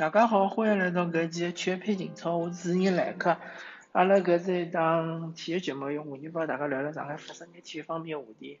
[0.00, 3.36] 大家好，欢迎来到搿期全篇情操，我是主持人来客。
[3.92, 8.58] 阿拉搿是一档体育节目，用话题帮大家聊聊上海发生眼体育方面个话题。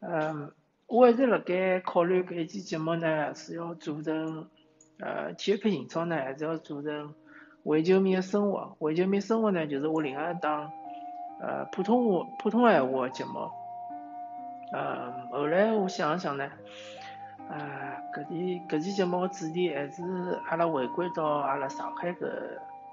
[0.00, 0.50] 嗯，
[0.88, 4.48] 我一直辣盖考虑搿一期节目呢，是要做成
[4.98, 7.14] 呃体育篇情操呢，还是要做成
[7.62, 8.74] 为球迷个生活？
[8.80, 10.72] 为球迷生活呢，就是我另外一档
[11.40, 13.48] 呃普通话普通闲话个节目。
[14.72, 16.50] 嗯，后来我想了想呢。
[17.48, 20.02] 啊，搿期搿期节目个主题还是
[20.48, 22.26] 阿拉回归到阿拉上海搿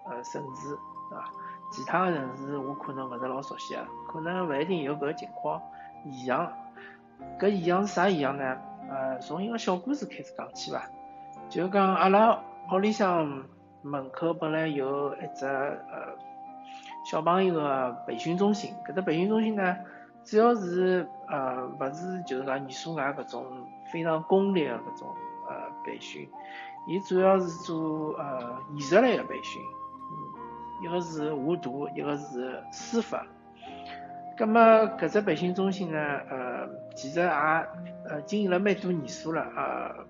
[0.06, 0.76] 呃城市，是
[1.10, 1.32] 伐？
[1.72, 5.62] 其他个城市我可能勿是老熟悉啊，可能勿一定有搿个情况
[6.04, 6.52] 异样。
[7.40, 8.58] 搿异样是啥异样呢？
[8.90, 10.84] 呃，从一个小故事开始讲起伐。
[11.50, 12.38] 就讲阿拉
[12.72, 13.46] 屋里向
[13.82, 16.14] 门口本来有一只呃
[17.10, 19.78] 小朋友个培训中心，搿只培训中心呢，
[20.26, 23.46] 主要是呃勿是就是讲艺术外搿种。
[23.92, 25.16] 非常功利的搿种
[25.48, 26.30] 呃培训，
[26.88, 29.62] 伊主要是做呃艺术类的培训，
[30.82, 33.26] 一个是画图，一个是书法。
[34.38, 34.60] 葛么
[34.98, 40.06] 搿只培训中心呢，呃，其实也呃经营了蛮多年数了，呃，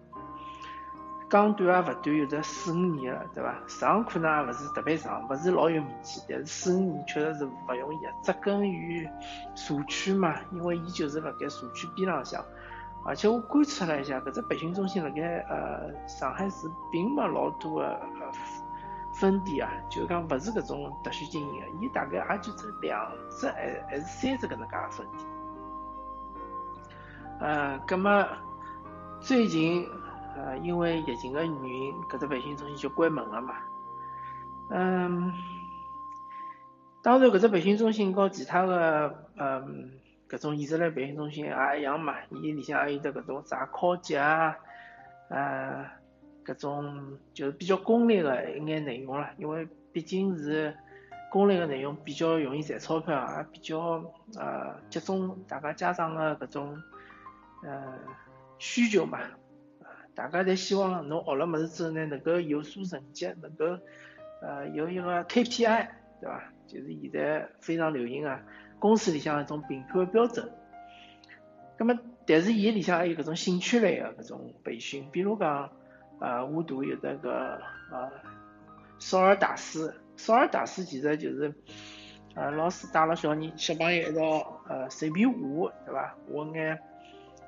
[1.29, 3.55] 讲短也勿短，有得四五年了，对伐？
[3.67, 9.05] 上可能也勿是特别长，勿是老有名气，但是四五年确实是勿容易个，扎根于
[9.55, 12.41] 社区嘛，因为伊就是辣盖社区边浪向。
[13.03, 18.31] 而且我观察了一下，搿只培训中心辣盖呃上海市并没老多的呃
[19.15, 25.27] 分店啊，就讲勿是搿种特许经营的，伊大概也就只两只还还是三只搿能介个分店。
[27.39, 28.27] 呃，葛么
[29.19, 29.87] 最近
[30.35, 33.55] 呃因为疫情个原因，搿只培训中心就关门了嘛。
[34.69, 35.33] 嗯，
[37.01, 39.89] 当然搿只培训中心和其他的嗯。
[40.31, 44.55] 搿种艺术类培训中心也一样嘛，伊里向也有得搿种啥考级啊，
[45.27, 45.85] 呃，
[46.45, 50.73] 搿种就是比较功利个一眼内容啦，因为毕竟是
[51.29, 54.01] 功利个内容，比较容易赚钞票，也比较
[54.39, 56.81] 呃集中大家家长个搿种
[57.63, 57.93] 呃
[58.57, 59.19] 需求嘛，
[60.15, 63.65] 大家侪希望侬学了物事之后呢，能够有所成绩，能够
[64.41, 65.87] 呃有一个 KPI，
[66.21, 66.41] 对伐？
[66.71, 68.39] 就是现在非常流行啊。
[68.79, 70.51] 公司里向一种评判标准，
[71.77, 75.69] 那么但是伊里向还有搿种兴趣类的搿种培训，比如讲，
[76.19, 77.61] 呃，画图有那个
[77.91, 78.09] 呃，
[78.97, 81.53] 少儿大师，少儿大师其实就是，
[82.33, 86.15] 呃，老师带了小人小朋友一道呃随便画，对伐？
[86.27, 86.79] 画眼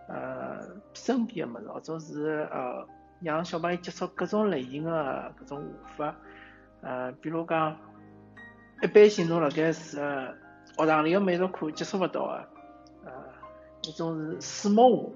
[0.07, 0.59] 呃
[0.94, 2.88] 身边的物事，或者是呃
[3.22, 5.63] 让小朋友接触各种类型的搿种
[5.97, 6.16] 画法，
[6.81, 7.75] 呃，比如讲，
[8.84, 10.00] 一般性侬辣盖是。
[10.76, 12.48] 学堂里个美术课接触勿到个，
[13.06, 13.12] 呃，
[13.84, 15.10] 一种是水墨画，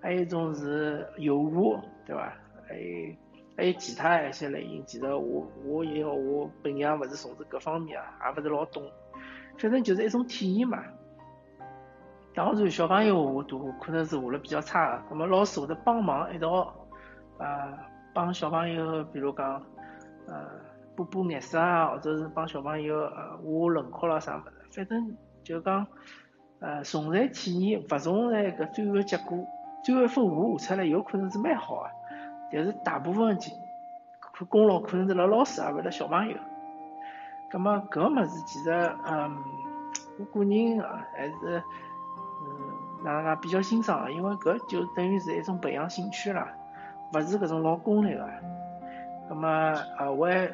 [0.00, 2.32] 还有一种是油画，对伐？
[2.68, 3.16] 还有
[3.56, 4.84] 还有其他一些类型。
[4.86, 8.84] 其实我我因为我本业勿是从事搿方面啊，也勿是老懂，
[9.58, 10.80] 反正就是一种体验嘛。
[12.36, 16.72] 当然，小朋友画图可能是画了比较差个，那么老师会得帮忙一道，
[17.38, 17.76] 呃，
[18.14, 19.60] 帮小朋友，比如讲，
[20.28, 20.48] 呃，
[20.98, 24.52] 补补颜色啊，或者是帮小朋友呃画轮廓啦啥物事。
[24.72, 25.86] 反正就讲，
[26.58, 29.38] 呃，重在体验，勿重在搿最后个结果。
[29.84, 31.90] 最后一幅画画出来有可能是蛮好个，
[32.52, 33.38] 但是大部分
[34.36, 36.36] 功功劳可能是辣老师，而勿辣小朋友。
[37.48, 38.70] 葛末搿个物事其实，
[39.06, 39.38] 嗯，
[40.18, 40.80] 我个人
[41.16, 41.62] 还是，
[42.42, 46.48] 嗯，哪能讲比较欣赏个，因为搿就等于是一种培养兴趣啦，
[47.14, 48.28] 勿是搿种老功利个。
[49.28, 50.50] 葛末呃，我还。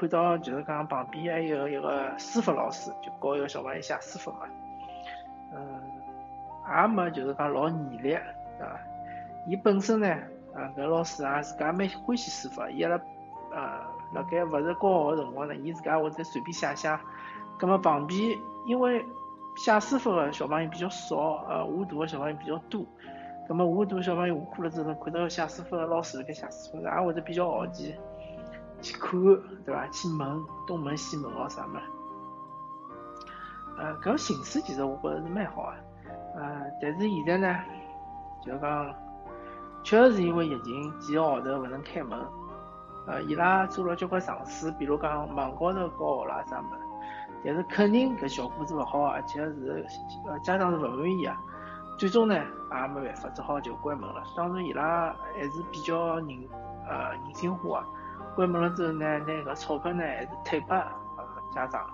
[0.00, 4.46] 看到就是讲旁边还有一个书法老师，就教一个小朋友写书法嘛，
[5.52, 8.16] 嗯，也没就是讲老严厉，对
[8.58, 8.80] 伐？
[9.46, 10.08] 伊本身呢，
[10.54, 12.98] 啊，搿老师啊自家蛮欢喜书法，伊拉
[13.52, 13.80] 呃
[14.14, 16.98] 辣盖勿是教学个辰光呢，伊自家会得随便写写。
[17.58, 18.18] 葛末旁边
[18.66, 19.04] 因为
[19.56, 22.82] 写书法个小朋友比较少，呃，画图个小朋友比较多，
[23.46, 27.94] 葛末画图小朋友下课了之后，看到写书法个老师辣盖写书法，也会得比较好奇。
[29.10, 29.86] 看，对伐？
[29.88, 31.80] 去问东问西问哦，啥么？
[33.76, 35.74] 呃，搿形式其实我觉着是蛮好啊。
[36.36, 37.58] 呃，但是现在呢，
[38.44, 38.94] 就讲，
[39.82, 42.18] 确实是因为疫情几个号头勿能开门。
[43.06, 46.68] 呃，伊拉做了交关尝试，比如讲网高头教学啦啥么？
[47.42, 49.86] 但是肯定搿效果是勿好，而且是
[50.26, 51.36] 呃家长是勿满意啊。
[51.98, 54.22] 最终呢，也没办法，只好就关门了。
[54.36, 56.28] 当然，伊拉还是比较人
[56.86, 57.86] 呃人性化啊。
[58.34, 61.88] 关门了之后呢，那个钞票呢还是退拨呃家长，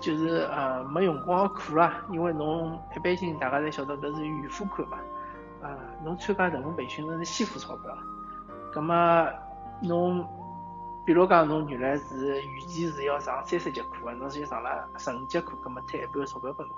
[0.00, 4.98] 就是呃没用光的课啦，因为侬一般性大家侪晓得搿是预付款嘛，
[5.62, 7.96] 啊，侬参加任何培训都是先付钞票，
[8.72, 9.28] 葛么
[9.80, 10.26] 侬，
[11.06, 16.74] 比如讲侬原来是预计是要上三十节课个，侬先上了十五节课，葛么退一半钞票拨侬，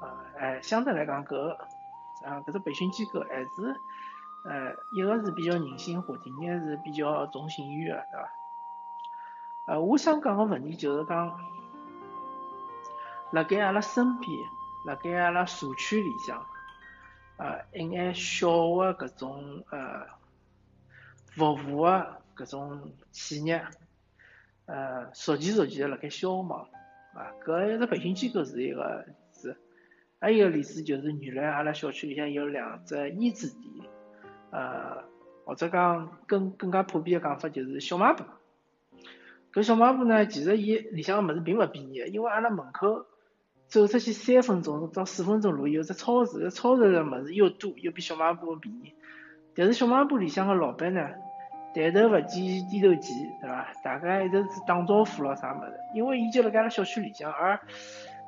[0.00, 0.08] 啊，
[0.38, 1.52] 哎，相对来讲搿个，
[2.24, 3.80] 啊，搿只培训机构还是，
[4.44, 8.30] 呃，一个是比较人性化，第二个是比较重信誉个，对伐？
[9.66, 11.40] 呃，我想讲个问题就是讲，
[13.32, 14.30] 辣盖阿拉身边，
[14.86, 16.44] 辣盖阿拉社区里向，
[17.38, 20.06] 呃，一眼小个搿种呃
[21.34, 23.64] 服务个搿种企业，
[24.66, 26.68] 呃，逐渐逐渐辣盖消亡，
[27.14, 29.58] 啊，搿一只培训机构是一个例子，
[30.20, 33.88] 还有一个例子就是原来阿拉小区里向有两只益智店，
[34.54, 35.02] 呃，
[35.44, 38.22] 或者讲更更加普遍的讲法就是小卖部。
[39.52, 43.06] 搿小卖部呢，其实伊里向个物事并勿便宜，因为阿拉门口
[43.66, 48.94] 走出去三分钟到四分钟路有只超市，超市个物事又多又比小卖部便宜。
[49.56, 51.08] 但是小卖部里向个老板呢，
[51.74, 53.72] 抬头勿见低头见，对伐？
[53.82, 57.60] 大家一直是打招呼咯啥物事，因为伊就辣盖阿拉小区里向，而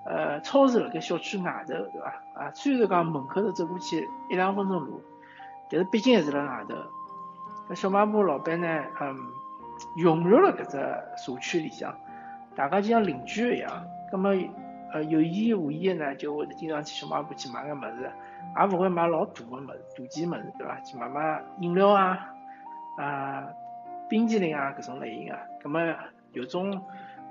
[0.05, 2.23] 呃超市辣盖小区外头，对伐？
[2.35, 5.03] 啊，虽然讲门口头走过去一两分钟路，
[5.71, 6.75] 但是毕竟还是辣外头。
[7.69, 9.17] 搿小卖部老板呢，嗯。
[9.95, 11.95] 融入了搿只社区里向，
[12.55, 13.85] 大家就像邻居一样。
[14.11, 14.31] 葛么，
[14.91, 18.11] 呃，有意无意呢，就会经常去小卖部去买个物事，
[18.59, 20.81] 也勿会买老大个物事，大件物事，对伐？
[20.81, 22.27] 去买买饮料啊，
[22.97, 23.47] 啊，
[24.09, 25.39] 冰淇淋啊，搿种类型个。
[25.63, 25.95] 葛么，
[26.33, 26.83] 有种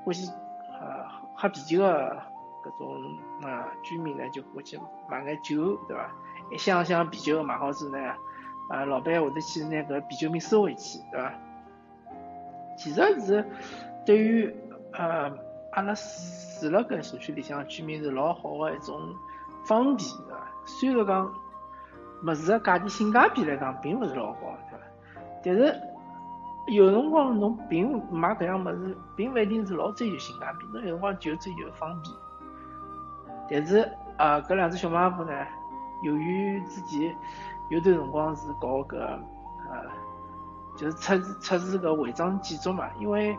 [0.03, 0.31] 欢喜
[0.79, 1.03] 呃
[1.33, 2.21] 喝啤酒个
[2.63, 3.01] 搿种
[3.41, 4.79] 啊居民呢，就欢喜
[5.09, 6.11] 买眼酒，对伐？
[6.51, 7.97] 一箱箱啤酒买好之后呢，
[8.69, 11.33] 呃，老板会得去拿搿啤酒瓶收回去，对伐？
[12.77, 13.45] 其实是
[14.05, 14.53] 对于
[14.93, 15.31] 呃
[15.71, 18.99] 阿拉住辣搿社区里向居民是老好个一种
[19.65, 20.47] 方便，对伐？
[20.65, 21.33] 虽然讲
[22.23, 24.85] 物事个价钿性价比来讲并勿是老高，对伐？
[25.43, 25.81] 但是
[26.67, 32.13] 有辰光侬并买搿样物事，并勿一定是老追求性价比，侬有辰光就追求方便。
[33.47, 33.79] 但是
[34.17, 35.31] 啊，搿两只小卖部呢，
[36.01, 37.15] 由于之前
[37.69, 40.05] 有段辰光是搞搿呃。
[40.77, 43.33] 就是测试测试个违章建筑嘛，因为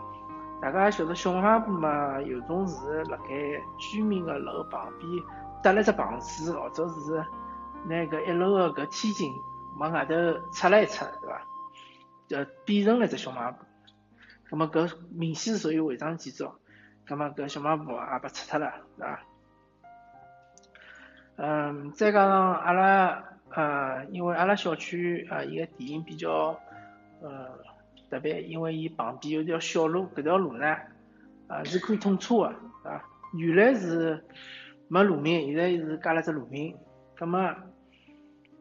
[0.59, 3.29] 大家也晓得小卖部嘛，有种是辣盖
[3.77, 5.07] 居民个楼旁边
[5.61, 7.23] 搭了只棚子，或者是
[7.85, 9.31] 拿个一楼个搿天井
[9.77, 10.15] 往外头
[10.51, 11.41] 拆了一拆，对伐？
[12.27, 13.63] 就变成了一只小卖部。
[14.49, 16.51] 那么搿明显是属于违章建筑，
[17.07, 19.19] 那么搿小卖部也被拆脱了，对伐？
[21.37, 26.59] 嗯，再加上阿拉呃，因为阿拉小区啊，伊个地形比较。
[27.19, 27.49] 呃，
[28.11, 30.77] 特别因为伊旁边有条小路，搿条路呢，
[31.47, 32.49] 啊是可以通车的，
[32.87, 33.03] 啊，
[33.33, 34.23] 原来是
[34.87, 36.75] 没路面，现在是加了只路面。
[37.15, 37.55] 葛么，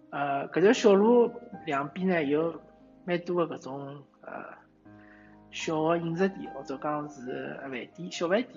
[0.09, 1.31] 呃，搿条小路
[1.67, 2.59] 两边呢有
[3.05, 4.43] 蛮多的搿种呃
[5.51, 8.55] 小的饮食店，或者讲是饭店、小饭店，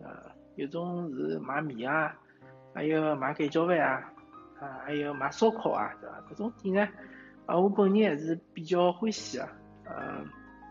[0.00, 0.08] 呃，
[0.54, 2.16] 有种是卖面啊，
[2.74, 4.12] 还有卖盖浇饭啊，
[4.60, 6.20] 啊，还有卖烧烤啊，对伐？
[6.30, 6.88] 搿种店呢。
[7.46, 9.48] 啊，我本人还是比较欢喜啊，
[9.84, 10.24] 呃，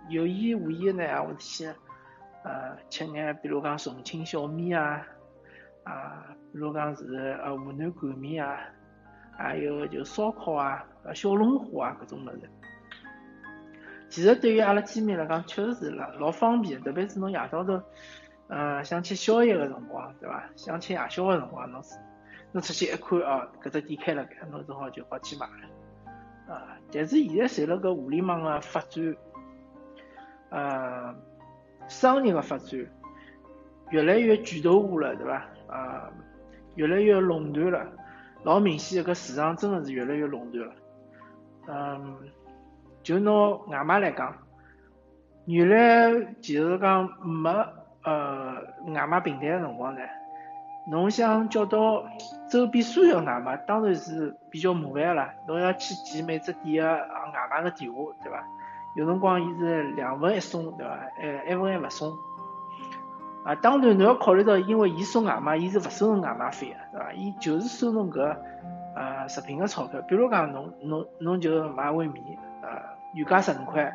[0.10, 1.66] 有意无意呢，也会去
[2.44, 5.06] 呃吃眼，比如讲重庆小面啊，
[5.84, 8.57] 啊，比如讲是呃湖南擀面啊，
[9.38, 12.50] 还有就烧烤啊，小龙虾啊，搿种物事。
[14.07, 17.80] 其实对于阿拉居民来讲，确实是老老方便，特别是侬夜到头，
[18.50, 20.44] 呃，想吃宵夜个辰光，对伐？
[20.56, 21.96] 想吃夜宵个辰光，侬是
[22.52, 26.54] 侬出去一看哦，搿只店开了盖，侬正好就好去买了。
[26.54, 26.76] 啊！
[26.92, 29.16] 但是现在随了搿互联网个发展，
[30.50, 31.16] 呃，
[31.88, 32.88] 商业个发展
[33.92, 35.46] 越来越巨头化了，对伐？
[35.68, 36.12] 啊，
[36.74, 37.86] 越来越垄断了，
[38.42, 40.74] 老明显搿市场真的是越来越垄断了。
[41.68, 42.18] 嗯，
[43.04, 43.32] 就拿
[43.68, 44.36] 外卖来讲，
[45.46, 47.52] 原来其实讲没
[48.04, 48.56] 呃
[48.94, 50.02] 外卖平台个辰光呢。
[50.88, 52.04] 侬想叫到
[52.50, 55.34] 周边所有外卖，当然是比较麻烦啦。
[55.48, 58.44] 侬要去记每只店个外卖个电话，对伐？
[58.96, 60.98] 有辰光伊是两份一送，对伐？
[61.22, 62.12] 哎，一份还勿送。
[63.46, 67.14] 啊，当然侬要考虑到，因为伊送外卖，伊是勿收侬外卖费个，对伐？
[67.14, 68.36] 伊就是收侬搿
[68.96, 70.02] 呃食品个钞票。
[70.08, 72.24] 比如讲，侬侬侬就买碗面，
[72.64, 72.82] 呃，
[73.14, 73.94] 原价十五块，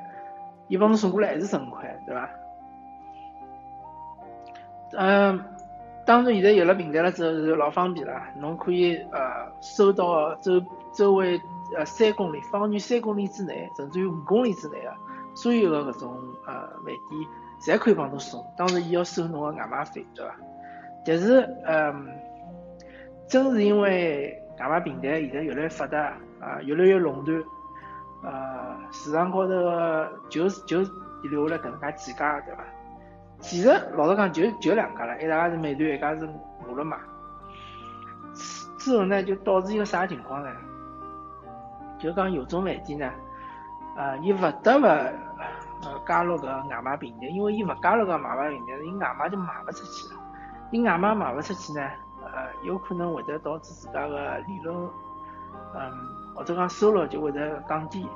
[0.68, 2.30] 伊帮侬送过来还是十五块，对伐？
[4.92, 5.44] 嗯。
[6.06, 10.62] 当然，现在有了平台了之后是老方便了，侬可以呃收到周
[10.92, 11.40] 周围
[11.74, 14.92] 呃三公里方圆三公里之内，甚至于五公里之内的
[15.34, 16.52] 所有的搿种呃
[16.84, 17.26] 饭店，
[17.62, 18.44] 侪可以帮侬送。
[18.54, 20.34] 当然，伊要收侬个外卖费，对伐？
[21.06, 22.06] 但是，嗯，
[23.26, 25.98] 正是因为外卖平台现在越来越发达
[26.38, 27.42] 啊，越来越垄断，
[28.24, 29.54] 呃市场高头
[30.28, 30.82] 就就
[31.22, 32.62] 留了搿能介几家，对伐？
[33.46, 36.26] 其实老实讲就就两家了，一家是美团，一家是
[36.66, 36.96] 饿了么。
[38.78, 40.50] 之后呢，就导致一个啥情况呢？
[41.98, 43.10] 就讲有种饭店呢，
[43.96, 50.20] 呃，伊勿得勿呃加入搿外卖平台，因为伊勿加入搿外卖平台，伊外卖就卖勿出去了。
[50.70, 51.86] 伊外卖卖勿出去呢，
[52.24, 54.74] 呃，有可能会得导致自家个利润，
[55.74, 55.92] 嗯，
[56.34, 58.08] 或者讲收入就会得降低。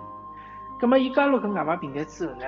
[0.81, 2.47] 葛末伊加入搿外卖平台之后呢？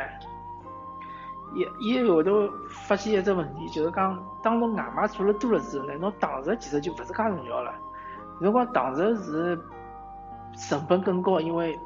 [1.55, 7.75] 伊伊后头发现一只问题，就是讲，当侬外卖做了多了之后呢，侬堂食其实就勿是介重要了。
[8.39, 9.61] 如果堂食是
[10.69, 11.79] 成本更高，因为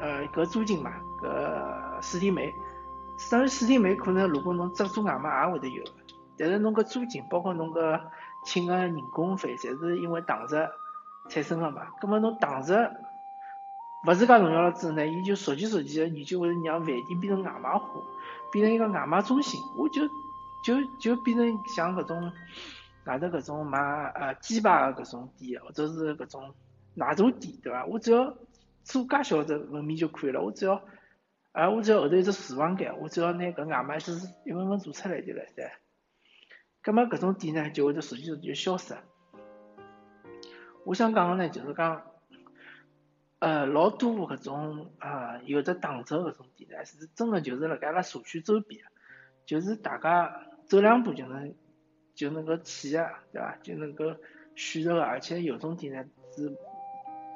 [0.00, 0.90] 呃搿租金嘛，
[1.22, 2.54] 搿水电煤，
[3.30, 5.82] 当然水电煤可能如果侬只做外卖也会得有，
[6.36, 8.00] 但是侬搿租金，包括侬搿
[8.44, 10.68] 请个人工费，侪是因为堂食
[11.28, 11.82] 产生个嘛。
[12.00, 12.72] 葛末侬堂食
[14.08, 17.86] 勿是介重要了之后呢，伊就逐渐逐渐个研究会让饭店变成外卖化。
[18.50, 20.08] 变成一个外卖中心，我就
[20.64, 22.32] 就就变成像搿种
[23.04, 23.78] 外头搿种卖
[24.14, 26.54] 呃鸡排个搿种店，或者是搿种
[26.94, 27.84] 奶茶店，对伐？
[27.84, 28.34] 我只要
[28.84, 30.82] 做介小只门面就可以了，我只要
[31.52, 35.70] 啊，我只要后头一只厨房间，我只要拿搿外卖就是一份份做出来就了噻。
[36.80, 38.96] 葛末搿种店呢，就会得逐渐逐渐消失。
[40.86, 42.00] 我想讲个呢，就是讲。
[43.40, 48.84] 呃，老多搿种啊，有的打折搿种店呢，是真个就是辣盖阿拉社区周边，
[49.46, 51.54] 就是大家走两步就能
[52.16, 53.56] 就能够去个，对伐？
[53.62, 54.16] 就能够
[54.56, 56.04] 选择个，而且有种店呢
[56.34, 56.52] 是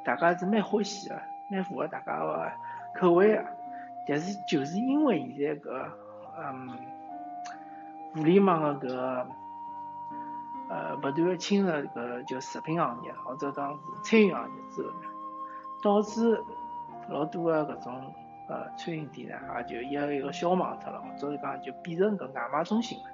[0.05, 1.15] 大家是蛮欢喜个，
[1.53, 2.53] 蛮符合大家个
[2.99, 3.45] 口味个。
[4.09, 5.89] 但是就是因为现在搿
[6.37, 6.69] 嗯
[8.13, 9.27] 互联网个搿
[10.69, 15.12] 呃不断个侵入搿就食品行业，或者讲是餐饮行业之后呢。
[15.83, 16.41] 导致
[17.09, 18.15] 老多个搿种
[18.49, 23.05] 呃餐饮店呢，也就一个一个消亡脱了，或者是讲就变成搿外卖中心了。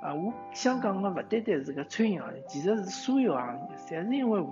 [0.00, 4.50] 啊，我想讲个勿单单是搿餐饮行业，其实是所有行业，侪是因为互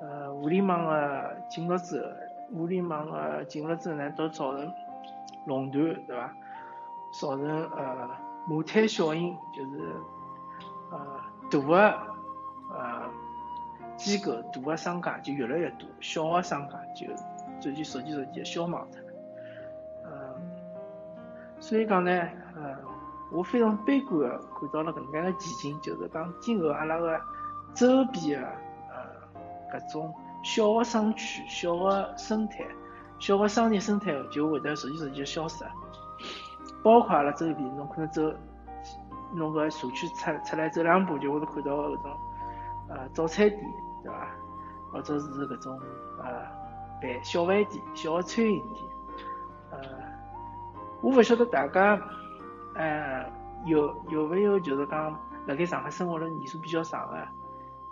[0.00, 2.08] 呃互联网个进入之后，
[2.56, 4.72] 互联网个进入之后呢，都造成
[5.46, 6.32] 垄断，对伐？
[7.20, 8.10] 造成呃
[8.46, 9.92] 母滩效应，就是
[10.90, 11.76] 呃大个
[12.72, 13.10] 呃。
[13.96, 17.06] 机构大个商家就越来越多，小个商家就
[17.60, 19.06] 逐渐逐渐逐渐消亡脱了。
[20.04, 20.10] 嗯，
[21.60, 22.10] 所以讲呢，
[22.56, 22.76] 呃，
[23.32, 27.20] 我非常悲观个看到了搿能介个前景，就是讲今后阿拉个
[27.72, 28.46] 周边个
[28.90, 32.66] 呃搿种小个商区、小个生态、
[33.18, 35.64] 小个商业生态就会得逐渐逐渐消失。
[36.82, 38.22] 包括阿拉周边，侬可能走
[39.34, 42.16] 侬个社区出出来走两步，就会得看到搿种
[42.90, 43.60] 呃早餐店。
[44.04, 44.28] 对伐？
[44.92, 45.80] 或者是搿种
[46.20, 46.46] 呃
[47.02, 48.84] 饭小饭店、小餐饮店，
[49.72, 49.78] 呃，
[51.02, 52.00] 我勿晓得大家
[52.76, 53.28] 呃
[53.66, 55.10] 有有勿有就是讲
[55.48, 57.16] 辣盖上海生活了年数比较长个，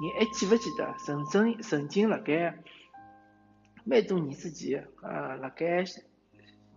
[0.01, 2.57] 你还记勿记得曾经曾经辣盖
[3.85, 5.85] 蛮多年之前，呃，辣盖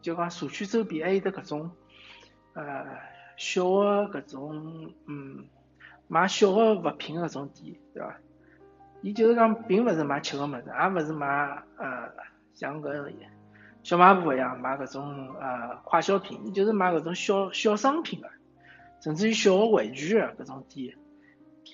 [0.01, 1.71] 就讲社区周边还有得搿种
[2.53, 2.83] 呃
[3.37, 5.45] 小个搿种嗯
[6.07, 8.17] 卖小个物品搿种店，对伐？
[9.05, 11.27] 伊就是讲，并勿是买吃个物事，也勿是买
[11.77, 12.09] 呃
[12.55, 13.13] 像搿
[13.83, 18.27] 小卖部一样买搿种呃快消品，伊就是买搿种小小商品个，
[18.99, 20.97] 甚至于小个玩具个搿种店，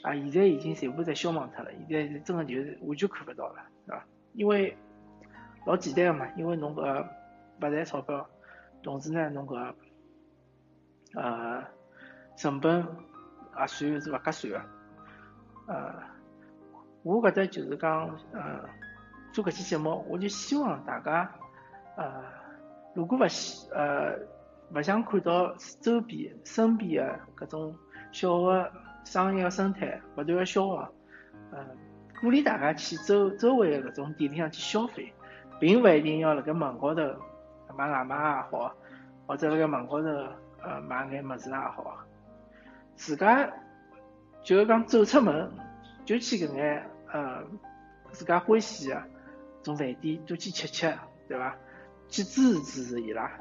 [0.03, 4.03] 啊，现在已经全部侪消亡脱了，现在真个就是完全看勿到了，是伐？
[4.33, 4.77] 因为
[5.65, 7.05] 老简单个嘛，因为侬搿
[7.61, 8.29] 勿赚钞票，
[8.83, 9.73] 同时呢，侬搿
[11.15, 11.63] 呃
[12.35, 12.85] 成本
[13.57, 14.61] 也算是勿合算个，
[15.67, 16.10] 呃。
[17.03, 18.60] 我搿搭就是讲，呃，
[19.34, 21.31] 做搿期节目，我就希望大家，
[21.98, 22.24] 呃，
[22.93, 24.15] 如果勿希，呃，
[24.75, 27.75] 勿想看到周边、身边个搿种
[28.12, 28.72] 小个
[29.03, 30.88] 商业个生态勿断个消亡，
[31.51, 31.65] 呃，
[32.22, 35.12] 鼓励大家去周周围个搿种店里向去消费，
[35.60, 37.01] 并勿一定要辣盖门高头
[37.75, 38.72] 买外卖也好，
[39.25, 40.08] 或者辣盖门高头
[40.62, 41.98] 呃买眼物事也好，
[42.96, 43.50] 自家
[44.43, 45.51] 就是讲走出门
[46.05, 46.90] 就去搿眼。
[47.11, 47.43] 呃，
[48.11, 49.01] 自家欢喜个
[49.63, 50.93] 种饭店多去吃吃，
[51.27, 51.55] 对伐？
[52.07, 53.31] 去支持支持伊拉，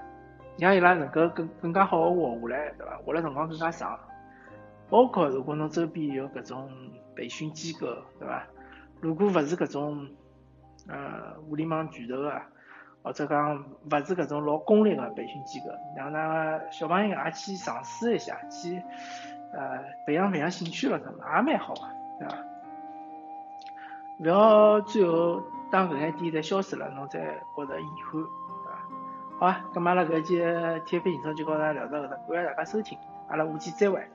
[0.58, 2.96] 让伊拉能够更更加好个活下来，对伐？
[3.04, 3.98] 活了辰光更加长。
[4.88, 6.70] 包括如果侬周边有搿种
[7.14, 7.86] 培训机构，
[8.18, 8.44] 对伐？
[9.00, 10.08] 如果勿是搿种
[10.88, 12.42] 呃互联网巨头个，
[13.02, 18.82] 或者讲勿是搿种老公立个培训机构，让那小朋友也去尝试一下，去
[19.52, 21.80] 呃培养培养兴趣了，什么也蛮好个，
[22.18, 22.36] 对伐？
[24.20, 28.78] 勿要最后当搿眼点侪消失了，侬再觉着遗憾，对伐？
[29.38, 30.36] 好啊，咁阿拉搿期
[30.84, 32.98] 体育飞行车就告大家聊到搿搭，感谢大家收听，
[33.28, 34.06] 阿拉下期再会。